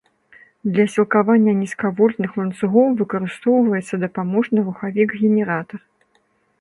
Для 0.75 0.85
сілкавання 0.93 1.53
нізкавольтных 1.59 2.31
ланцугоў 2.41 2.97
выкарыстоўваецца 3.03 3.95
дапаможны 4.05 4.57
рухавік-генератар. 4.71 5.77